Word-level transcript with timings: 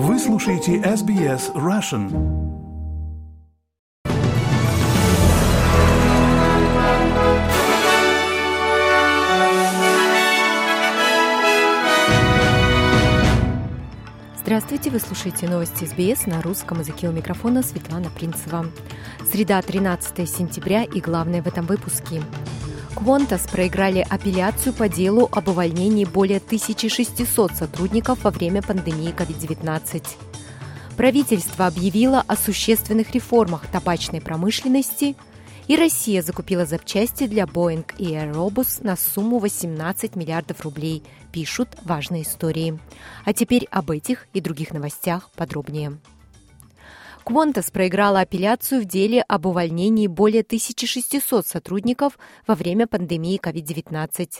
Вы 0.00 0.16
слушаете 0.20 0.76
SBS 0.76 1.52
Russian. 1.54 2.08
Здравствуйте, 14.36 14.90
вы 14.90 15.00
слушаете 15.00 15.48
новости 15.48 15.84
СБС 15.84 16.26
на 16.26 16.42
русском 16.42 16.78
языке 16.78 17.08
у 17.08 17.12
микрофона 17.12 17.64
Светлана 17.64 18.08
Принцева. 18.10 18.66
Среда, 19.32 19.60
13 19.60 20.30
сентября 20.30 20.84
и 20.84 21.00
главное 21.00 21.42
в 21.42 21.48
этом 21.48 21.66
выпуске. 21.66 22.22
Квонтас 22.98 23.42
проиграли 23.42 24.04
апелляцию 24.10 24.72
по 24.72 24.88
делу 24.88 25.28
об 25.30 25.46
увольнении 25.46 26.04
более 26.04 26.38
1600 26.38 27.52
сотрудников 27.52 28.24
во 28.24 28.32
время 28.32 28.60
пандемии 28.60 29.14
COVID-19. 29.16 30.04
Правительство 30.96 31.68
объявило 31.68 32.24
о 32.26 32.34
существенных 32.34 33.14
реформах 33.14 33.68
табачной 33.68 34.20
промышленности, 34.20 35.14
и 35.68 35.76
Россия 35.76 36.22
закупила 36.22 36.66
запчасти 36.66 37.28
для 37.28 37.44
Boeing 37.44 37.86
и 37.98 38.14
Airbus 38.14 38.84
на 38.84 38.96
сумму 38.96 39.38
18 39.38 40.16
миллиардов 40.16 40.62
рублей, 40.62 41.04
пишут 41.30 41.68
важные 41.84 42.22
истории. 42.22 42.80
А 43.24 43.32
теперь 43.32 43.68
об 43.70 43.92
этих 43.92 44.26
и 44.32 44.40
других 44.40 44.72
новостях 44.72 45.30
подробнее. 45.36 46.00
Квонтас 47.28 47.70
проиграла 47.70 48.20
апелляцию 48.20 48.80
в 48.80 48.86
деле 48.86 49.20
об 49.20 49.44
увольнении 49.44 50.06
более 50.06 50.40
1600 50.40 51.46
сотрудников 51.46 52.18
во 52.46 52.54
время 52.54 52.86
пандемии 52.86 53.38
COVID-19. 53.38 54.30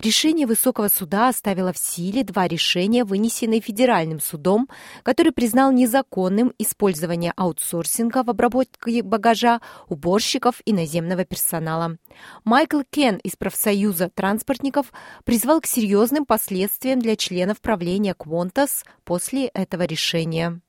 Решение 0.00 0.46
Высокого 0.46 0.88
суда 0.88 1.30
оставило 1.30 1.72
в 1.72 1.78
силе 1.78 2.24
два 2.24 2.46
решения, 2.46 3.04
вынесенные 3.04 3.62
Федеральным 3.62 4.20
судом, 4.20 4.68
который 5.02 5.32
признал 5.32 5.72
незаконным 5.72 6.52
использование 6.58 7.32
аутсорсинга 7.38 8.22
в 8.22 8.28
обработке 8.28 9.02
багажа 9.02 9.62
уборщиков 9.88 10.60
и 10.66 10.74
наземного 10.74 11.24
персонала. 11.24 11.96
Майкл 12.44 12.82
Кен 12.90 13.16
из 13.16 13.34
профсоюза 13.36 14.10
транспортников 14.10 14.92
призвал 15.24 15.62
к 15.62 15.66
серьезным 15.66 16.26
последствиям 16.26 17.00
для 17.00 17.16
членов 17.16 17.62
правления 17.62 18.12
Квонтас 18.12 18.84
после 19.04 19.46
этого 19.46 19.84
решения. 19.84 20.60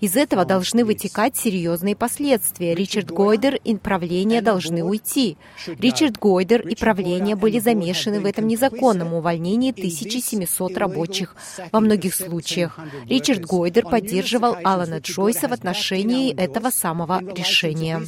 Из 0.00 0.16
этого 0.16 0.44
должны 0.44 0.84
вытекать 0.84 1.36
серьезные 1.36 1.96
последствия. 1.96 2.74
Ричард 2.74 3.10
Гойдер 3.10 3.56
и 3.56 3.74
правление 3.76 4.40
должны 4.40 4.84
уйти. 4.84 5.36
Ричард 5.66 6.18
Гойдер 6.18 6.66
и 6.66 6.76
правление 6.76 7.34
были 7.34 7.58
замешаны 7.58 8.20
в 8.20 8.24
этом 8.24 8.46
незаконном 8.46 9.14
увольнении 9.14 9.72
1700 9.72 10.76
рабочих 10.76 11.34
во 11.72 11.80
многих 11.80 12.14
случаях. 12.14 12.78
Ричард 13.08 13.44
Гойдер 13.46 13.84
поддерживал 13.84 14.56
Алана 14.62 14.98
Джойса 14.98 15.48
в 15.48 15.52
отношении 15.52 16.32
этого 16.34 16.70
самого 16.70 17.20
решения. 17.34 18.02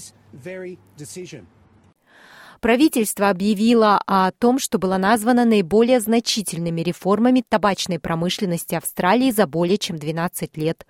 Правительство 2.64 3.28
объявило 3.28 4.00
о 4.06 4.30
том, 4.30 4.58
что 4.58 4.78
было 4.78 4.96
названо 4.96 5.44
наиболее 5.44 6.00
значительными 6.00 6.80
реформами 6.80 7.44
табачной 7.46 7.98
промышленности 7.98 8.74
Австралии 8.74 9.30
за 9.30 9.46
более 9.46 9.76
чем 9.76 9.98
12 9.98 10.56
лет. 10.56 10.86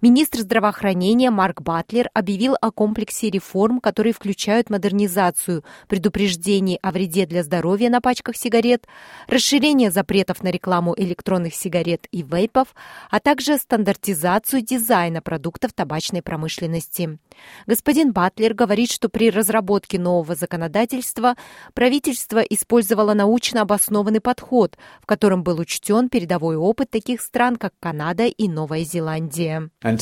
Министр 0.00 0.38
здравоохранения 0.38 1.30
Марк 1.30 1.60
Батлер 1.60 2.08
объявил 2.14 2.56
о 2.58 2.70
комплексе 2.70 3.28
реформ, 3.28 3.80
которые 3.82 4.14
включают 4.14 4.70
модернизацию 4.70 5.62
предупреждений 5.88 6.78
о 6.80 6.90
вреде 6.90 7.26
для 7.26 7.42
здоровья 7.42 7.90
на 7.90 8.00
пачках 8.00 8.34
сигарет, 8.34 8.86
расширение 9.26 9.90
запретов 9.90 10.42
на 10.42 10.50
рекламу 10.50 10.94
электронных 10.96 11.54
сигарет 11.54 12.06
и 12.12 12.22
вейпов, 12.22 12.68
а 13.10 13.20
также 13.20 13.58
стандартизацию 13.58 14.62
дизайна 14.62 15.20
продуктов 15.20 15.74
табачной 15.74 16.22
промышленности. 16.22 17.18
Господин 17.66 18.12
Батлер 18.12 18.54
говорит, 18.54 18.90
что 18.90 19.10
при 19.10 19.28
разработке 19.28 19.98
нового 19.98 20.34
законодательства 20.34 21.09
правительства, 21.10 21.36
правительство 21.74 22.38
использовало 22.38 23.14
научно 23.14 23.62
обоснованный 23.62 24.20
подход, 24.20 24.76
в 25.02 25.06
котором 25.06 25.42
был 25.42 25.58
учтен 25.58 26.08
передовой 26.08 26.56
опыт 26.56 26.90
таких 26.90 27.20
стран, 27.20 27.56
как 27.56 27.72
Канада 27.80 28.26
и 28.26 28.48
Новая 28.48 28.84
Зеландия. 28.84 29.70
Uh, 29.82 29.96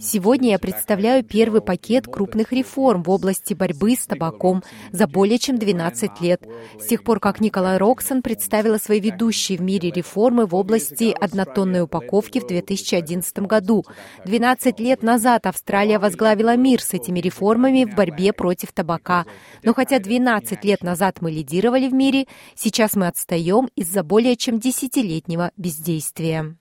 Сегодня 0.00 0.50
я 0.50 0.58
представляю 0.58 1.24
первый 1.24 1.60
пакет 1.60 2.06
крупных 2.06 2.52
реформ 2.52 3.02
в 3.02 3.10
области 3.10 3.54
борьбы 3.54 3.96
с 3.96 4.06
табаком 4.06 4.62
за 4.92 5.06
более 5.06 5.38
чем 5.38 5.58
12 5.58 6.20
лет. 6.20 6.42
С 6.80 6.86
тех 6.86 7.02
пор, 7.04 7.20
как 7.20 7.40
Никола 7.40 7.78
Роксон 7.78 8.22
представила 8.22 8.78
свои 8.78 9.00
ведущие 9.00 9.58
в 9.58 9.62
мире 9.62 9.90
реформы 9.90 10.46
в 10.46 10.54
области 10.54 11.14
однотонной 11.18 11.82
упаковки 11.82 12.40
в 12.40 12.46
2011 12.46 13.38
году. 13.40 13.84
12 14.24 14.80
лет 14.80 15.02
назад 15.02 15.46
Австралия 15.46 15.98
возглавила 15.98 16.56
мир 16.56 16.80
с 16.86 16.94
этими 16.94 17.20
реформами 17.20 17.84
в 17.84 17.94
борьбе 17.94 18.32
против 18.32 18.72
табака. 18.72 19.26
Но 19.62 19.74
хотя 19.74 19.98
12 19.98 20.64
лет 20.64 20.82
назад 20.82 21.20
мы 21.20 21.30
лидировали 21.30 21.88
в 21.88 21.92
мире, 21.92 22.26
сейчас 22.54 22.94
мы 22.94 23.08
отстаем 23.08 23.68
из-за 23.76 24.02
более 24.02 24.36
чем 24.36 24.58
десятилетнего 24.58 25.52
бездействия. 25.56 26.56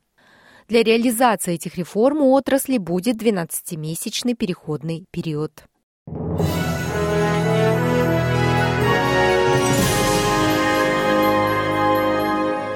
Для 0.67 0.83
реализации 0.83 1.53
этих 1.53 1.77
реформ 1.77 2.21
у 2.21 2.33
отрасли 2.33 2.79
будет 2.79 3.21
12-месячный 3.21 4.33
переходный 4.33 5.05
период. 5.11 5.65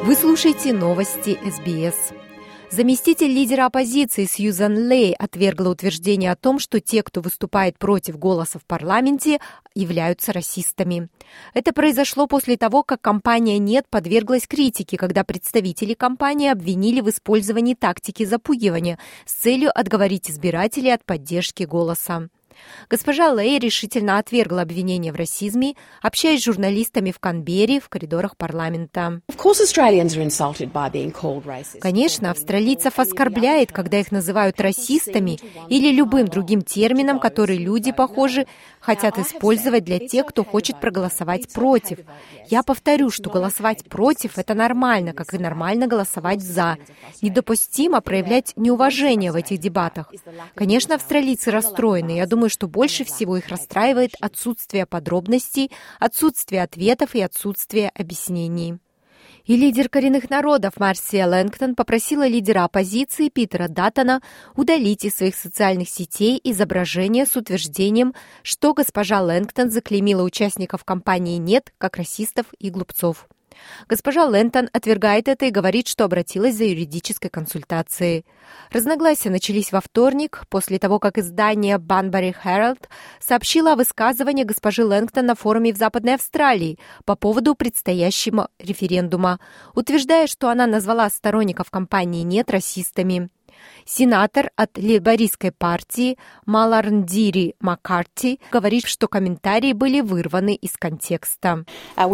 Вы 0.10 0.16
слушаете 0.16 0.74
новости 0.74 1.38
СБС. 1.44 2.29
Заместитель 2.72 3.32
лидера 3.32 3.66
оппозиции 3.66 4.26
Сьюзан 4.26 4.78
Лей 4.88 5.16
отвергла 5.16 5.70
утверждение 5.70 6.32
о 6.32 6.36
том, 6.36 6.60
что 6.60 6.80
те, 6.80 7.02
кто 7.02 7.20
выступает 7.20 7.80
против 7.80 8.20
голоса 8.20 8.60
в 8.60 8.66
парламенте, 8.66 9.40
являются 9.74 10.34
расистами. 10.34 11.10
Это 11.56 11.74
произошло 11.74 12.28
после 12.28 12.58
того, 12.58 12.84
как 12.84 13.02
компания 13.02 13.58
«Нет» 13.58 13.88
подверглась 13.90 14.46
критике, 14.48 14.98
когда 14.98 15.24
представители 15.24 15.96
компании 15.96 16.52
обвинили 16.52 17.02
в 17.02 17.10
использовании 17.10 17.74
тактики 17.74 18.24
запугивания 18.24 19.00
с 19.26 19.34
целью 19.34 19.72
отговорить 19.74 20.30
избирателей 20.30 20.92
от 20.92 21.04
поддержки 21.04 21.64
голоса. 21.64 22.30
Госпожа 22.90 23.32
Лэй 23.32 23.60
решительно 23.60 24.18
отвергла 24.18 24.62
обвинения 24.62 25.12
в 25.12 25.16
расизме, 25.16 25.76
общаясь 26.02 26.42
с 26.42 26.46
журналистами 26.46 27.12
в 27.12 27.20
Канберре 27.20 27.80
в 27.80 27.90
коридорах 27.90 28.36
парламента. 28.38 29.22
Конечно, 31.82 32.32
австралийцев 32.32 33.00
оскорбляет, 33.00 33.72
когда 33.72 34.00
их 34.00 34.12
называют 34.12 34.60
расистами 34.60 35.40
или 35.70 35.92
любым 35.92 36.28
другим 36.28 36.62
термином, 36.62 37.20
который 37.20 37.58
люди, 37.58 37.92
похоже, 37.92 38.48
хотят 38.80 39.18
использовать 39.20 39.84
для 39.84 40.00
тех, 40.00 40.26
кто 40.26 40.44
хочет 40.44 40.80
проголосовать 40.80 41.52
против. 41.52 42.00
Я 42.48 42.64
повторю, 42.64 43.10
что 43.12 43.30
голосовать 43.30 43.84
против– 43.86 44.34
это 44.38 44.54
нормально, 44.54 45.14
как 45.14 45.34
и 45.34 45.38
нормально 45.38 45.88
голосовать 45.88 46.42
«за». 46.42 46.78
Недопустимо 47.22 48.02
проявлять 48.02 48.54
неуважение 48.56 49.32
в 49.32 49.36
этих 49.36 49.60
дебатах. 49.60 50.12
Конечно, 50.56 50.96
австралийцы 50.96 51.52
расстроены. 51.52 52.12
Я 52.18 52.26
думаю, 52.26 52.49
что 52.50 52.68
больше 52.68 53.06
всего 53.06 53.38
их 53.38 53.48
расстраивает 53.48 54.12
отсутствие 54.20 54.86
подробностей, 54.86 55.72
отсутствие 56.00 56.64
ответов 56.64 57.16
и 57.16 57.22
отсутствие 57.22 57.90
объяснений. 57.90 58.80
И 59.46 59.56
лидер 59.56 59.90
коренных 59.90 60.30
народов 60.30 60.74
Марсия 60.78 61.26
Лэнгтон 61.26 61.74
попросила 61.74 62.28
лидера 62.28 62.66
оппозиции 62.66 63.30
Питера 63.30 63.68
Даттона 63.68 64.22
удалить 64.56 65.06
из 65.06 65.16
своих 65.16 65.36
социальных 65.36 65.90
сетей 65.90 66.40
изображение 66.44 67.26
с 67.26 67.36
утверждением, 67.36 68.14
что 68.44 68.74
госпожа 68.74 69.22
Лэнгтон 69.22 69.72
заклеймила 69.72 70.24
участников 70.24 70.84
кампании 70.84 71.38
«Нет» 71.38 71.74
как 71.78 71.98
расистов 71.98 72.46
и 72.60 72.70
глупцов. 72.70 73.28
Госпожа 73.88 74.26
Лэнтон 74.26 74.70
отвергает 74.74 75.28
это 75.28 75.46
и 75.46 75.52
говорит, 75.52 75.88
что 75.88 76.06
обратилась 76.06 76.56
за 76.56 76.66
юридической 76.66 77.30
консультацией. 77.30 78.26
Разногласия 78.72 79.30
начались 79.30 79.72
во 79.72 79.82
вторник, 79.82 80.44
после 80.50 80.80
того, 80.80 81.00
как 81.00 81.18
издание 81.18 81.78
Банбари 81.78 82.36
Herald 82.44 82.88
сообщило 83.20 83.74
о 83.74 83.76
высказывании 83.76 84.44
госпожи 84.44 84.84
Лэнгтон 84.84 85.26
на 85.26 85.36
форуме 85.36 85.74
в 85.74 85.78
Западной 85.78 86.16
Австралии 86.16 86.80
по 87.06 87.16
поводу 87.16 87.56
предстоящего 87.56 88.50
референдума, 88.60 89.40
утверждая, 89.76 90.28
что 90.28 90.50
она 90.50 90.68
назвала 90.68 91.10
сторонников 91.10 91.72
компании 91.72 92.24
«Нет» 92.24 92.50
расистами. 92.52 93.30
Сенатор 93.86 94.52
от 94.56 94.78
лейбористской 94.78 95.52
партии 95.52 96.18
Маларндири 96.46 97.56
Маккарти 97.60 98.40
говорит, 98.52 98.86
что 98.86 99.08
комментарии 99.08 99.74
были 99.74 100.02
вырваны 100.02 100.56
из 100.56 100.74
контекста. 100.78 101.66
Uh, 101.96 102.08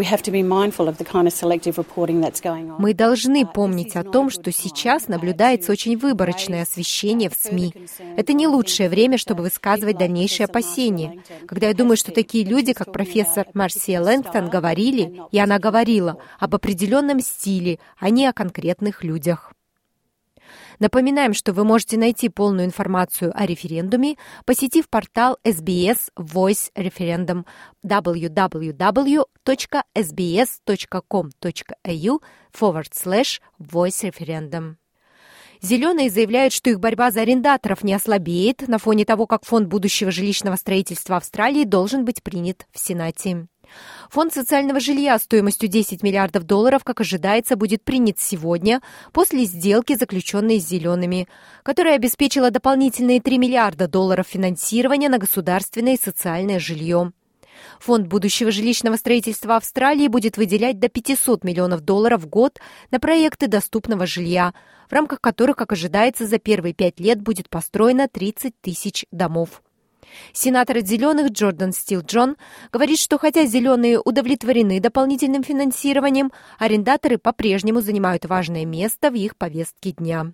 Мы 2.79 2.93
должны 2.93 3.45
помнить 3.45 3.95
о 3.95 4.03
том, 4.03 4.29
что 4.29 4.51
сейчас 4.51 5.07
наблюдается 5.07 5.71
очень 5.71 5.97
выборочное 5.97 6.63
освещение 6.63 7.29
в 7.29 7.33
СМИ. 7.33 7.73
Это 8.17 8.33
не 8.33 8.47
лучшее 8.47 8.89
время, 8.89 9.17
чтобы 9.17 9.43
высказывать 9.43 9.97
дальнейшие 9.97 10.45
опасения. 10.45 11.21
Когда 11.47 11.67
я 11.67 11.73
думаю, 11.73 11.97
что 11.97 12.11
такие 12.11 12.43
люди, 12.43 12.73
как 12.73 12.91
профессор 12.91 13.47
Марсия 13.53 14.01
Лэнгтон, 14.01 14.49
говорили, 14.49 15.21
и 15.31 15.39
она 15.39 15.59
говорила 15.59 16.17
об 16.39 16.55
определенном 16.55 17.19
стиле, 17.19 17.79
а 17.99 18.09
не 18.09 18.27
о 18.27 18.33
конкретных 18.33 19.03
людях. 19.03 19.54
Напоминаем, 20.79 21.33
что 21.33 21.53
вы 21.53 21.63
можете 21.63 21.97
найти 21.97 22.29
полную 22.29 22.65
информацию 22.65 23.31
о 23.35 23.45
референдуме, 23.45 24.15
посетив 24.45 24.89
портал 24.89 25.37
SBS 25.43 26.09
Voice 26.17 26.71
Referendum 26.75 27.45
www.sbs.com.au 27.83 29.25
forward 32.53 32.91
slash 32.93 33.41
voice 33.59 34.03
referendum. 34.03 34.75
Зеленые 35.61 36.09
заявляют, 36.09 36.53
что 36.53 36.69
их 36.69 36.79
борьба 36.79 37.11
за 37.11 37.21
арендаторов 37.21 37.83
не 37.83 37.93
ослабеет 37.93 38.67
на 38.67 38.77
фоне 38.77 39.05
того, 39.05 39.25
как 39.25 39.45
Фонд 39.45 39.67
будущего 39.67 40.11
жилищного 40.11 40.57
строительства 40.57 41.17
Австралии 41.17 41.63
должен 41.63 42.05
быть 42.05 42.21
принят 42.21 42.67
в 42.71 42.79
Сенате. 42.79 43.47
Фонд 44.09 44.33
социального 44.33 44.79
жилья 44.79 45.17
стоимостью 45.19 45.69
10 45.69 46.03
миллиардов 46.03 46.43
долларов, 46.43 46.83
как 46.83 47.01
ожидается, 47.01 47.55
будет 47.55 47.83
принят 47.83 48.19
сегодня 48.19 48.81
после 49.11 49.45
сделки, 49.45 49.95
заключенной 49.95 50.59
с 50.59 50.67
«Зелеными», 50.67 51.27
которая 51.63 51.95
обеспечила 51.95 52.51
дополнительные 52.51 53.21
3 53.21 53.37
миллиарда 53.37 53.87
долларов 53.87 54.27
финансирования 54.27 55.09
на 55.09 55.17
государственное 55.17 55.95
и 55.95 56.01
социальное 56.01 56.59
жилье. 56.59 57.11
Фонд 57.79 58.07
будущего 58.07 58.51
жилищного 58.51 58.95
строительства 58.95 59.57
Австралии 59.57 60.07
будет 60.07 60.37
выделять 60.37 60.79
до 60.79 60.89
500 60.89 61.43
миллионов 61.43 61.81
долларов 61.81 62.21
в 62.21 62.27
год 62.27 62.59
на 62.91 62.99
проекты 62.99 63.47
доступного 63.47 64.05
жилья, 64.05 64.53
в 64.89 64.93
рамках 64.93 65.21
которых, 65.21 65.55
как 65.55 65.71
ожидается, 65.71 66.25
за 66.25 66.37
первые 66.37 66.73
пять 66.73 66.99
лет 66.99 67.21
будет 67.21 67.49
построено 67.49 68.07
30 68.07 68.53
тысяч 68.61 69.05
домов. 69.11 69.61
Сенатор 70.33 70.77
от 70.77 70.87
«Зеленых» 70.87 71.31
Джордан 71.31 71.71
Стил 71.71 72.01
Джон 72.01 72.35
говорит, 72.71 72.99
что 72.99 73.17
хотя 73.17 73.45
«Зеленые» 73.45 73.99
удовлетворены 73.99 74.79
дополнительным 74.79 75.43
финансированием, 75.43 76.31
арендаторы 76.59 77.17
по-прежнему 77.17 77.81
занимают 77.81 78.25
важное 78.25 78.65
место 78.65 79.11
в 79.11 79.15
их 79.15 79.35
повестке 79.35 79.91
дня. 79.91 80.31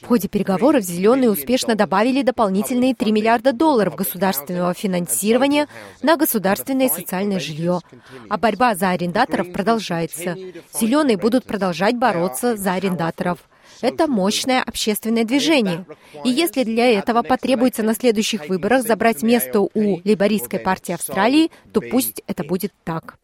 В 0.00 0.06
ходе 0.06 0.28
переговоров 0.28 0.82
«Зеленые» 0.82 1.30
успешно 1.30 1.74
добавили 1.74 2.22
дополнительные 2.22 2.94
3 2.94 3.12
миллиарда 3.12 3.52
долларов 3.52 3.94
государственного 3.94 4.74
финансирования 4.74 5.68
на 6.02 6.16
государственное 6.16 6.86
и 6.86 6.90
социальное 6.90 7.40
жилье. 7.40 7.80
А 8.28 8.38
борьба 8.38 8.74
за 8.74 8.90
арендаторов 8.90 9.52
продолжается. 9.52 10.36
«Зеленые» 10.72 11.16
будут 11.16 11.44
продолжать 11.44 11.96
бороться 11.96 12.56
за 12.56 12.72
арендаторов. 12.72 13.38
Это 13.80 14.06
мощное 14.06 14.62
общественное 14.62 15.24
движение. 15.24 15.86
И 16.24 16.30
если 16.30 16.64
для 16.64 16.90
этого 16.90 17.22
потребуется 17.22 17.82
на 17.82 17.94
следующих 17.94 18.48
выборах 18.48 18.82
забрать 18.82 19.22
место 19.22 19.60
у 19.60 20.00
Лейбористской 20.04 20.58
партии 20.58 20.92
Австралии, 20.92 21.50
то 21.72 21.80
пусть 21.80 22.22
это 22.26 22.44
будет 22.44 22.72
так. 22.84 23.18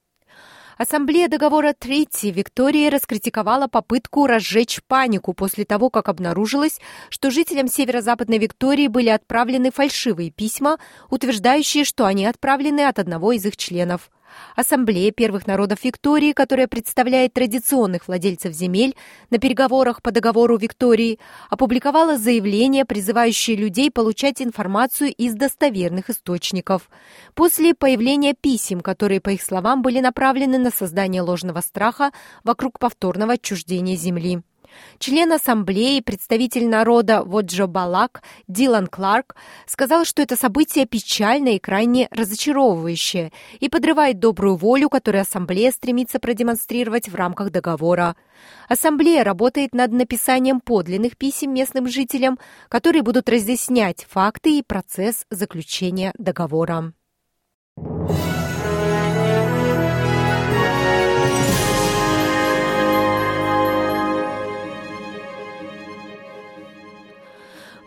Ассамблея 0.78 1.28
договора 1.28 1.74
Трити 1.78 2.32
Виктории 2.32 2.88
раскритиковала 2.88 3.68
попытку 3.68 4.26
разжечь 4.26 4.80
панику 4.88 5.32
после 5.32 5.64
того, 5.64 5.90
как 5.90 6.08
обнаружилось, 6.08 6.80
что 7.08 7.30
жителям 7.30 7.68
северо-западной 7.68 8.38
Виктории 8.38 8.88
были 8.88 9.10
отправлены 9.10 9.70
фальшивые 9.70 10.30
письма, 10.30 10.78
утверждающие, 11.08 11.84
что 11.84 12.06
они 12.06 12.26
отправлены 12.26 12.86
от 12.86 12.98
одного 12.98 13.32
из 13.32 13.44
их 13.46 13.56
членов– 13.56 14.10
Ассамблея 14.56 15.10
первых 15.10 15.46
народов 15.46 15.84
Виктории, 15.84 16.32
которая 16.32 16.68
представляет 16.68 17.32
традиционных 17.32 18.08
владельцев 18.08 18.52
земель 18.52 18.96
на 19.30 19.38
переговорах 19.38 20.02
по 20.02 20.10
договору 20.10 20.56
Виктории, 20.56 21.18
опубликовала 21.50 22.18
заявление, 22.18 22.84
призывающее 22.84 23.56
людей 23.56 23.90
получать 23.90 24.42
информацию 24.42 25.12
из 25.12 25.34
достоверных 25.34 26.10
источников. 26.10 26.88
После 27.34 27.74
появления 27.74 28.34
писем, 28.34 28.80
которые, 28.80 29.20
по 29.20 29.30
их 29.30 29.42
словам, 29.42 29.82
были 29.82 30.00
направлены 30.00 30.58
на 30.58 30.70
создание 30.70 31.22
ложного 31.22 31.60
страха 31.60 32.12
вокруг 32.44 32.78
повторного 32.78 33.34
отчуждения 33.34 33.96
земли. 33.96 34.42
Член 34.98 35.32
Ассамблеи, 35.32 36.00
представитель 36.00 36.68
народа 36.68 37.22
Воджо 37.24 37.66
Балак 37.66 38.22
Дилан 38.48 38.86
Кларк 38.86 39.36
сказал, 39.66 40.04
что 40.04 40.22
это 40.22 40.36
событие 40.36 40.86
печальное 40.86 41.54
и 41.54 41.58
крайне 41.58 42.08
разочаровывающее 42.10 43.32
и 43.60 43.68
подрывает 43.68 44.18
добрую 44.18 44.56
волю, 44.56 44.88
которую 44.88 45.22
Ассамблея 45.22 45.72
стремится 45.72 46.18
продемонстрировать 46.18 47.08
в 47.08 47.14
рамках 47.14 47.50
договора. 47.50 48.16
Ассамблея 48.68 49.24
работает 49.24 49.74
над 49.74 49.92
написанием 49.92 50.60
подлинных 50.60 51.16
писем 51.16 51.52
местным 51.52 51.88
жителям, 51.88 52.38
которые 52.68 53.02
будут 53.02 53.28
разъяснять 53.28 54.06
факты 54.08 54.58
и 54.58 54.62
процесс 54.62 55.26
заключения 55.30 56.12
договора. 56.18 56.92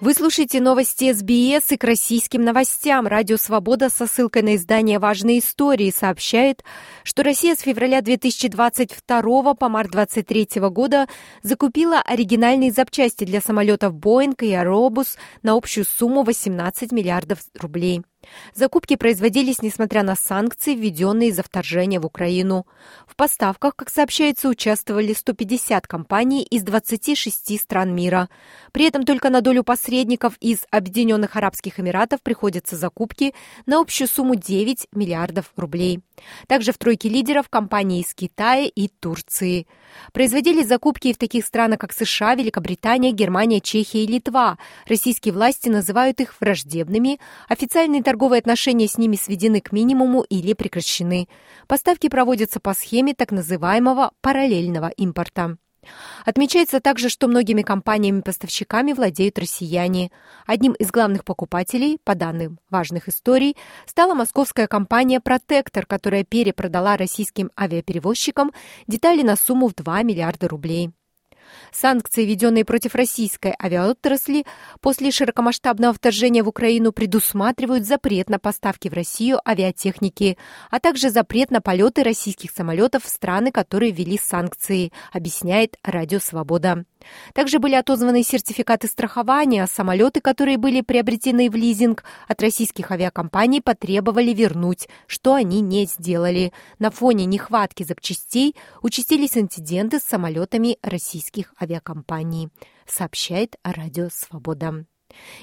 Вы 0.02 0.14
слушаете 0.14 0.60
новости 0.60 1.14
СБС 1.14 1.72
и 1.72 1.78
к 1.78 1.84
российским 1.86 2.44
новостям. 2.44 3.08
Радио 3.08 3.38
«Свобода» 3.38 3.90
со 3.90 4.08
ссылкой 4.08 4.42
на 4.42 4.56
издание 4.58 5.00
«Важные 5.00 5.40
истории» 5.40 5.90
сообщает, 5.90 6.66
что 7.04 7.24
Россия 7.24 7.56
с 7.56 7.62
февраля 7.62 8.02
2022 8.02 9.54
по 9.54 9.70
март 9.70 9.92
2023 9.92 10.62
года 10.70 11.08
закупила 11.44 12.02
оригинальные 12.02 12.74
запчасти 12.74 13.24
для 13.24 13.40
самолетов 13.40 13.96
«Боинг» 13.96 14.44
и 14.44 14.54
«Аэробус» 14.54 15.16
на 15.44 15.54
общую 15.54 15.86
сумму 15.86 16.24
18 16.24 16.92
миллиардов 16.92 17.40
рублей. 17.58 18.04
Закупки 18.54 18.96
производились 18.96 19.62
несмотря 19.62 20.04
на 20.04 20.16
санкции, 20.16 20.76
введенные 20.76 21.30
из-за 21.30 21.44
вторжения 21.44 22.00
в 22.00 22.06
Украину. 22.06 22.66
В 23.08 23.16
поставках, 23.16 23.76
как 23.76 23.90
сообщается, 23.90 24.50
участвовали 24.50 25.14
150 25.14 25.88
компаний 25.88 26.44
из 26.44 26.64
26 26.64 27.60
стран 27.60 27.94
мира. 27.96 28.30
При 28.72 28.86
этом 28.86 29.04
только 29.04 29.30
на 29.30 29.42
долю 29.42 29.64
посредников 29.64 30.36
из 30.40 30.66
Объединенных 30.72 31.36
Арабских 31.36 31.80
Эмиратов 31.80 32.22
приходятся 32.22 32.76
закупки 32.76 33.34
на 33.66 33.80
общую 33.80 34.08
сумму 34.08 34.36
9 34.36 34.88
миллиардов 34.94 35.52
рублей. 35.56 36.02
Также 36.48 36.72
в 36.72 36.78
тройке 36.78 37.10
лидеров 37.10 37.50
компании 37.50 38.02
из 38.02 38.14
Китая 38.14 38.70
и 38.74 38.88
Турции. 38.88 39.68
Производились 40.14 40.68
закупки 40.68 41.10
и 41.10 41.14
в 41.14 41.18
таких 41.18 41.46
странах, 41.46 41.80
как 41.80 41.94
США, 41.94 42.36
Великобритания, 42.36 43.12
Германия, 43.12 43.62
Чехия 43.62 44.04
и 44.04 44.08
Литва. 44.08 44.58
Российские 44.88 45.34
власти 45.34 45.70
называют 45.70 46.20
их 46.22 46.36
враждебными. 46.40 47.20
Официальные 47.48 48.04
торговые 48.04 48.15
отношения 48.40 48.88
с 48.88 48.98
ними 48.98 49.16
сведены 49.16 49.62
к 49.62 49.72
минимуму 49.72 50.22
или 50.24 50.54
прекращены. 50.54 51.28
Поставки 51.68 52.10
проводятся 52.10 52.60
по 52.60 52.74
схеме 52.74 53.14
так 53.14 53.32
называемого 53.32 54.12
параллельного 54.22 54.90
импорта. 54.90 55.58
Отмечается 56.26 56.80
также, 56.80 57.10
что 57.10 57.28
многими 57.28 57.62
компаниями-поставщиками 57.62 58.94
владеют 58.94 59.38
россияне. 59.40 60.12
Одним 60.46 60.74
из 60.74 60.92
главных 60.92 61.24
покупателей, 61.24 62.00
по 62.04 62.16
данным 62.16 62.60
важных 62.70 63.08
историй, 63.08 63.56
стала 63.86 64.14
московская 64.14 64.68
компания 64.68 65.20
«Протектор», 65.20 65.86
которая 65.86 66.24
перепродала 66.24 66.98
российским 66.98 67.52
авиаперевозчикам 67.60 68.52
детали 68.88 69.22
на 69.22 69.36
сумму 69.36 69.68
в 69.68 69.76
2 69.76 70.04
миллиарда 70.04 70.48
рублей. 70.48 70.92
Санкции, 71.72 72.26
введенные 72.26 72.66
против 72.66 72.96
российской 72.96 73.54
авиаотрасли 73.62 74.46
после 74.82 75.12
широкомасштабного 75.12 75.94
вторжения 75.94 76.44
в 76.44 76.48
Украину, 76.48 76.92
предусматривают 76.92 77.86
запрет 77.86 78.30
на 78.30 78.40
поставки 78.40 78.88
в 78.88 78.94
Россию 78.94 79.40
авиатехники, 79.48 80.38
а 80.70 80.80
также 80.80 81.10
запрет 81.10 81.52
на 81.52 81.62
полеты 81.62 82.04
российских 82.04 82.52
самолетов 82.52 83.04
в 83.04 83.10
страны, 83.10 83.52
которые 83.52 83.92
ввели 83.92 84.18
санкции, 84.18 84.92
объясняет 85.12 85.78
Радио 85.84 86.20
Свобода. 86.20 86.86
Также 87.34 87.60
были 87.60 87.76
отозваны 87.76 88.24
сертификаты 88.24 88.88
страхования, 88.88 89.64
а 89.64 89.68
самолеты, 89.68 90.22
которые 90.22 90.58
были 90.58 90.82
приобретены 90.82 91.50
в 91.50 91.56
лизинг 91.56 92.04
от 92.28 92.42
российских 92.42 92.92
авиакомпаний, 92.92 93.62
потребовали 93.62 94.34
вернуть, 94.34 94.88
что 95.08 95.34
они 95.34 95.62
не 95.62 95.86
сделали. 95.86 96.54
На 96.80 96.92
фоне 96.92 97.26
нехватки 97.26 97.84
запчастей 97.84 98.56
участились 98.82 99.38
инциденты 99.38 100.00
с 100.00 100.04
самолетами 100.04 100.78
российских 100.82 101.54
авиакомпаний, 101.62 102.50
сообщает 102.88 103.56
Радио 103.64 104.10
Свобода. 104.12 104.86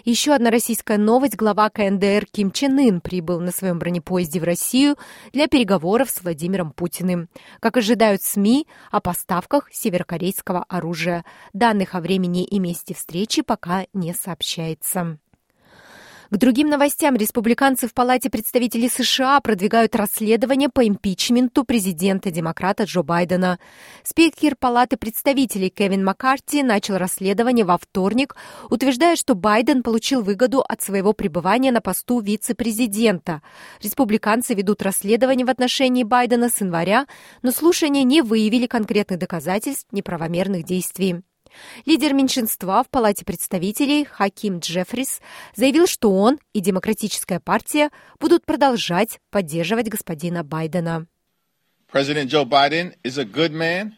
Еще 0.05 0.33
одна 0.33 0.51
российская 0.51 0.99
новость. 0.99 1.37
Глава 1.37 1.71
КНДР 1.71 2.27
Ким 2.31 2.51
Чен 2.51 2.79
Ын 2.79 3.01
прибыл 3.01 3.41
на 3.41 3.53
своем 3.53 3.79
бронепоезде 3.79 4.41
в 4.41 4.45
Россию 4.45 4.97
для 5.33 5.49
переговоров 5.49 6.11
с 6.11 6.23
Владимиром 6.23 6.73
Путиным. 6.73 7.29
Как 7.61 7.77
ожидают 7.77 8.23
СМИ 8.23 8.67
о 8.91 9.01
поставках 9.01 9.69
северокорейского 9.73 10.65
оружия. 10.69 11.25
Данных 11.53 11.95
о 11.95 12.01
времени 12.01 12.45
и 12.45 12.59
месте 12.59 12.95
встречи 12.95 13.43
пока 13.43 13.87
не 13.93 14.15
сообщается. 14.15 15.19
К 16.33 16.39
другим 16.39 16.71
новостям 16.71 17.15
республиканцы 17.17 17.87
в 17.87 17.93
Палате 17.93 18.31
представителей 18.31 18.89
США 18.89 19.39
продвигают 19.43 19.95
расследование 19.95 20.71
по 20.71 20.89
импичменту 20.89 21.63
президента-демократа 21.63 22.85
Джо 22.85 23.03
Байдена. 23.03 23.59
Спикер 24.03 24.57
Палаты 24.57 24.97
представителей 24.97 25.69
Кевин 25.69 26.03
Маккарти 26.03 26.63
начал 26.63 26.97
расследование 26.97 27.67
во 27.67 27.77
вторник, 27.77 28.35
утверждая, 28.71 29.17
что 29.17 29.35
Байден 29.35 29.83
получил 29.83 30.23
выгоду 30.23 30.65
от 30.67 30.81
своего 30.81 31.13
пребывания 31.13 31.71
на 31.71 31.83
посту 31.83 32.21
вице-президента. 32.21 33.43
Республиканцы 33.83 34.55
ведут 34.55 34.81
расследование 34.81 35.45
в 35.45 35.51
отношении 35.51 36.03
Байдена 36.03 36.49
с 36.49 36.63
января, 36.63 37.07
но 37.43 37.51
слушания 37.51 38.05
не 38.05 38.23
выявили 38.23 38.67
конкретных 38.67 39.19
доказательств 39.19 39.89
неправомерных 39.93 40.65
действий. 40.65 41.25
Лидер 41.87 42.13
меньшинства 42.15 42.83
в 42.83 42.91
Палате 42.91 43.25
представителей 43.25 44.05
Хаким 44.05 44.59
Джеффрис 44.59 45.21
заявил, 45.55 45.87
что 45.87 46.13
он 46.13 46.39
и 46.53 46.61
Демократическая 46.61 47.41
партия 47.41 47.91
будут 48.21 48.45
продолжать 48.45 49.21
поддерживать 49.31 49.89
господина 49.89 50.45
Байдена. 50.45 51.07
President 51.93 52.31
Joe 52.31 52.45
Biden 52.45 52.95
is 53.05 53.19
a 53.19 53.25
good 53.25 53.53
man. 53.53 53.93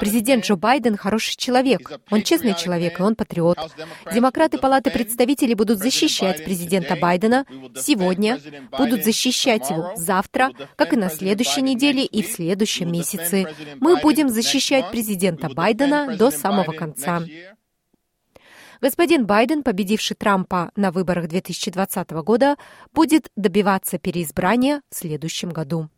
Президент 0.00 0.44
Джо 0.44 0.56
Байден 0.56 0.96
хороший 0.96 1.36
человек, 1.36 2.00
он 2.10 2.22
честный 2.22 2.54
человек, 2.54 3.00
и 3.00 3.02
он 3.02 3.14
патриот. 3.14 3.58
Демократы 4.12 4.58
Палаты 4.58 4.90
представителей 4.90 5.54
будут 5.54 5.78
защищать 5.78 6.44
президента 6.44 6.96
Байдена. 6.96 7.44
Сегодня, 7.76 8.40
будут 8.76 9.04
защищать 9.04 9.70
его. 9.70 9.92
завтра, 9.96 10.50
как 10.76 10.92
и 10.92 10.96
на 10.96 11.10
следующей 11.10 11.62
неделе 11.62 12.04
и 12.04 12.22
в 12.22 12.26
следующем 12.26 12.92
месяце. 12.92 13.46
Мы 13.80 14.00
будем 14.00 14.28
защищать 14.28 14.90
президента 14.90 15.48
Байдена 15.48 16.16
до 16.16 16.30
самого 16.30 16.72
конца. 16.72 17.22
Господин 18.80 19.24
Байден, 19.24 19.62
победивший 19.62 20.16
Трампа 20.16 20.70
на 20.76 20.90
выборах 20.90 21.28
2020 21.28 22.10
года, 22.22 22.56
будет 22.92 23.30
добиваться 23.34 23.98
переизбрания 23.98 24.82
в 24.90 24.96
следующем 24.96 25.50
году. 25.50 25.88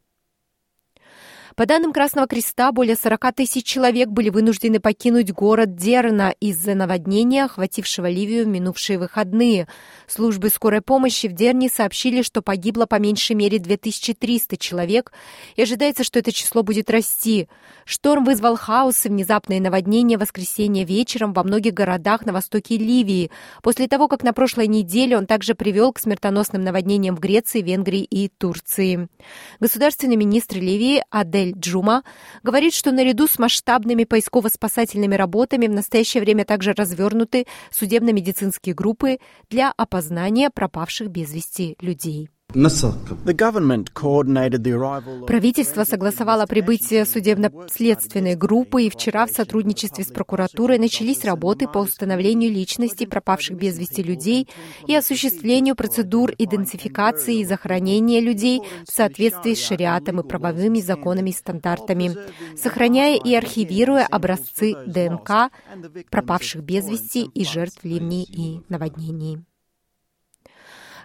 По 1.57 1.65
данным 1.65 1.95
Красного 1.95 2.27
Креста, 2.27 2.71
более 2.71 2.97
40 2.97 3.35
тысяч 3.35 3.65
человек 3.65 4.11
были 4.11 4.29
вынуждены 4.29 4.79
покинуть 4.79 5.33
город 5.33 5.75
Дерна 5.75 6.35
из-за 6.39 6.75
наводнения, 6.75 7.47
охватившего 7.47 8.11
Ливию 8.11 8.45
в 8.45 8.49
минувшие 8.49 8.99
выходные. 8.99 9.67
Службы 10.07 10.51
скорой 10.51 10.83
помощи 10.83 11.29
в 11.29 11.33
Дерне 11.33 11.71
сообщили, 11.71 12.21
что 12.21 12.43
погибло 12.43 12.85
по 12.85 12.97
меньшей 12.97 13.37
мере 13.37 13.59
2300 13.59 14.59
человек, 14.59 15.13
и 15.55 15.63
ожидается, 15.63 16.05
что 16.05 16.19
это 16.19 16.31
число 16.31 16.63
будет 16.63 16.91
расти. 16.91 17.49
Шторм 17.87 18.27
вызвал 18.27 18.57
хаос 18.57 19.07
и 19.07 19.09
внезапное 19.09 19.59
наводнение 19.59 20.19
в 20.19 20.21
воскресенье 20.21 20.85
вечером 20.85 21.33
во 21.33 21.43
многих 21.43 21.73
городах 21.73 22.27
на 22.27 22.35
востоке 22.35 22.77
Ливии, 22.77 23.31
после 23.63 23.89
того, 23.89 24.09
как 24.09 24.23
на 24.23 24.35
прошлой 24.35 24.67
неделе 24.67 25.17
он 25.17 25.25
также 25.25 25.55
привел 25.55 25.95
к 25.95 26.01
смертоносным 26.01 26.63
наводнениям 26.63 27.17
в 27.17 27.21
Греции, 27.21 27.63
Венгрии 27.63 28.03
и 28.03 28.29
Турции. 28.29 29.09
Государственный 29.59 30.17
министр 30.17 30.59
Ливии 30.59 31.03
Адель 31.09 31.46
Эль 31.47 31.55
Джума 31.59 32.03
говорит, 32.43 32.75
что 32.75 32.93
наряду 32.93 33.26
с 33.26 33.38
масштабными 33.38 34.05
поисково-спасательными 34.05 35.15
работами 35.15 35.67
в 35.67 35.73
настоящее 35.73 36.23
время 36.23 36.45
также 36.45 36.73
развернуты 36.73 37.47
судебно-медицинские 37.71 38.75
группы 38.75 39.19
для 39.49 39.73
опознания 39.76 40.50
пропавших 40.50 41.09
без 41.09 41.33
вести 41.33 41.76
людей. 41.81 42.31
Правительство 45.26 45.85
согласовало 45.85 46.47
прибытие 46.47 47.05
судебно-следственной 47.05 48.35
группы, 48.35 48.85
и 48.85 48.91
вчера 48.91 49.26
в 49.26 49.31
сотрудничестве 49.31 50.05
с 50.05 50.09
прокуратурой 50.09 50.79
начались 50.79 51.25
работы 51.25 51.69
по 51.69 51.81
установлению 51.81 52.50
личности 52.50 53.05
пропавших 53.05 53.59
без 53.59 53.79
вести 53.79 54.03
людей 54.03 54.49
и 54.87 54.95
осуществлению 54.95 55.76
процедур 55.76 56.33
идентификации 56.38 57.41
и 57.41 57.45
захоронения 57.45 58.21
людей 58.21 58.62
в 58.85 58.91
соответствии 58.91 59.53
с 59.53 59.62
шариатом 59.62 60.21
и 60.21 60.26
правовыми 60.26 60.81
законами 60.81 61.31
и 61.31 61.35
стандартами, 61.35 62.17
сохраняя 62.57 63.19
и 63.19 63.35
архивируя 63.35 64.07
образцы 64.07 64.75
ДНК 64.87 65.50
пропавших 66.11 66.62
без 66.62 66.88
вести 66.88 67.25
и 67.25 67.45
жертв 67.45 67.85
ливней 67.85 68.23
и 68.23 68.62
наводнений. 68.71 69.45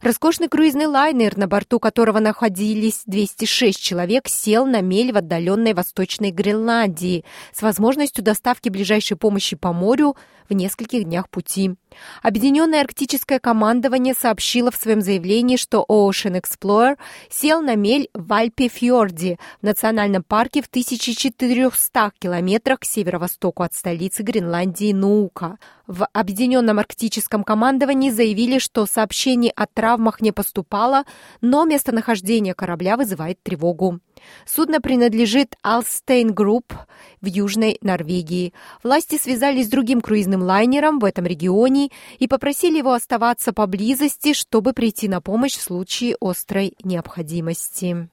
Роскошный 0.01 0.47
круизный 0.47 0.87
лайнер, 0.87 1.37
на 1.37 1.47
борту 1.47 1.79
которого 1.79 2.17
находились 2.17 3.03
206 3.05 3.79
человек, 3.79 4.27
сел 4.27 4.65
на 4.65 4.81
мель 4.81 5.11
в 5.11 5.17
отдаленной 5.17 5.75
Восточной 5.75 6.31
Гренландии 6.31 7.23
с 7.53 7.61
возможностью 7.61 8.23
доставки 8.23 8.69
ближайшей 8.69 9.15
помощи 9.15 9.55
по 9.55 9.73
морю 9.73 10.15
в 10.49 10.53
нескольких 10.53 11.03
днях 11.03 11.29
пути. 11.29 11.75
Объединенное 12.23 12.81
арктическое 12.81 13.39
командование 13.39 14.15
сообщило 14.15 14.71
в 14.71 14.75
своем 14.75 15.01
заявлении, 15.01 15.55
что 15.55 15.85
Ocean 15.87 16.41
Explorer 16.41 16.97
сел 17.29 17.61
на 17.61 17.75
мель 17.75 18.09
в 18.15 18.33
Альпе-Фьорде 18.33 19.37
в 19.61 19.65
национальном 19.65 20.23
парке 20.23 20.63
в 20.63 20.67
1400 20.67 22.11
километрах 22.17 22.79
к 22.79 22.85
северо-востоку 22.85 23.61
от 23.61 23.75
столицы 23.75 24.23
Гренландии 24.23 24.93
Нуука. 24.93 25.59
В 25.91 26.07
Объединенном 26.13 26.79
арктическом 26.79 27.43
командовании 27.43 28.11
заявили, 28.11 28.59
что 28.59 28.85
сообщений 28.85 29.49
о 29.49 29.65
травмах 29.65 30.21
не 30.21 30.31
поступало, 30.31 31.03
но 31.41 31.65
местонахождение 31.65 32.53
корабля 32.53 32.95
вызывает 32.95 33.43
тревогу. 33.43 33.99
Судно 34.45 34.79
принадлежит 34.79 35.57
Alstein 35.65 36.29
Group 36.29 36.75
в 37.19 37.25
Южной 37.25 37.77
Норвегии. 37.81 38.53
Власти 38.83 39.17
связались 39.17 39.67
с 39.67 39.69
другим 39.69 39.99
круизным 39.99 40.41
лайнером 40.43 40.97
в 40.97 41.03
этом 41.03 41.25
регионе 41.25 41.89
и 42.19 42.27
попросили 42.29 42.77
его 42.77 42.93
оставаться 42.93 43.51
поблизости, 43.51 44.31
чтобы 44.31 44.71
прийти 44.71 45.09
на 45.09 45.19
помощь 45.19 45.57
в 45.57 45.61
случае 45.61 46.15
острой 46.21 46.73
необходимости. 46.85 48.07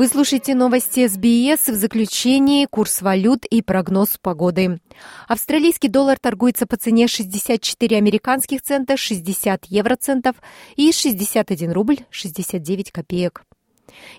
Вы 0.00 0.08
слушаете 0.08 0.54
новости 0.54 1.06
СБС. 1.06 1.68
В 1.68 1.74
заключении 1.74 2.64
курс 2.64 3.02
валют 3.02 3.44
и 3.44 3.60
прогноз 3.60 4.16
погоды. 4.16 4.80
Австралийский 5.28 5.90
доллар 5.90 6.18
торгуется 6.18 6.66
по 6.66 6.78
цене 6.78 7.06
64 7.06 7.98
американских 7.98 8.62
цента, 8.62 8.96
60 8.96 9.66
евроцентов 9.66 10.36
и 10.74 10.90
61 10.90 11.72
рубль 11.72 11.98
69 12.08 12.92
копеек. 12.92 13.42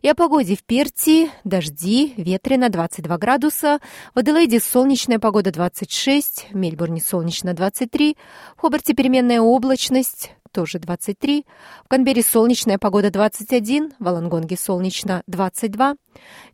И 0.04 0.08
о 0.08 0.14
погоде 0.14 0.56
в 0.56 0.64
Перти. 0.64 1.32
Дожди, 1.46 2.14
ветрено 2.16 2.70
22 2.70 3.18
градуса. 3.18 3.80
В 4.14 4.20
Аделаиде 4.20 4.60
солнечная 4.60 5.18
погода 5.18 5.52
26. 5.52 6.50
В 6.52 6.56
Мельбурне 6.56 7.02
солнечно 7.02 7.56
23. 7.56 8.16
В 8.56 8.62
Хобарте 8.62 8.94
переменная 8.94 9.42
облачность 9.42 10.30
тоже 10.52 10.80
23. 10.80 11.46
В 11.86 11.88
Канберре 11.88 12.24
солнечная 12.24 12.78
погода 12.78 13.10
21, 13.10 13.94
в 14.00 14.08
Алангонге 14.08 14.58
солнечно 14.58 15.24
22. 15.28 15.96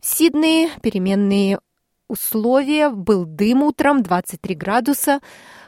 В 0.00 0.06
Сиднее 0.06 0.70
переменные 0.82 1.58
условия, 2.08 2.88
был 2.88 3.24
дым 3.24 3.62
утром 3.62 4.02
23 4.02 4.54
градуса. 4.54 5.20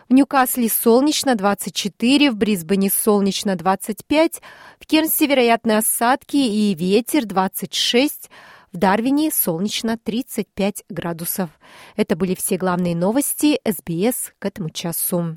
В 0.09 0.13
Ньюкасле 0.13 0.69
солнечно 0.69 1.37
24, 1.37 2.33
в 2.33 2.37
Брисбене 2.37 2.91
солнечно 2.91 3.55
25, 3.55 4.43
в 4.81 4.87
Кернсе 4.87 5.27
вероятны 5.27 5.77
осадки 5.77 6.37
и 6.37 6.75
ветер 6.75 7.27
26, 7.27 8.29
в 8.73 8.77
Дарвине 8.77 9.31
солнечно 9.31 9.99
35 9.99 10.85
градусов. 10.89 11.51
Это 11.95 12.17
были 12.17 12.35
все 12.35 12.57
главные 12.57 12.97
новости 12.97 13.61
СБС 13.65 14.33
к 14.39 14.47
этому 14.47 14.71
часу. 14.71 15.37